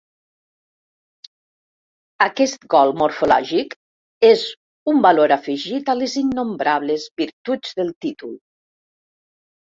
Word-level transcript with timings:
Aquest 2.25 2.63
gol 2.75 2.93
morfològic 3.01 3.75
és 4.29 4.45
un 4.93 5.01
valor 5.07 5.33
afegit 5.35 5.91
a 5.93 5.97
les 5.99 6.15
innombrables 6.23 7.05
virtuts 7.23 7.77
del 7.81 7.93
títol. 8.07 8.33